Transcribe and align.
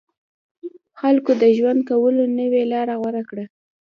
خلکو 0.99 1.31
د 1.41 1.43
ژوند 1.57 1.81
کولو 1.89 2.23
نوې 2.39 2.63
لاره 2.71 2.93
غوره 3.01 3.23
کړه. 3.29 3.45